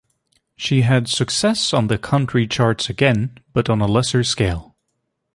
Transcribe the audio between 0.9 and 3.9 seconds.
success on the country charts again, but on a